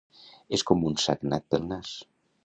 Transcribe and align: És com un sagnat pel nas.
És 0.57 0.63
com 0.69 0.85
un 0.91 0.97
sagnat 1.03 1.45
pel 1.55 1.67
nas. 1.73 1.93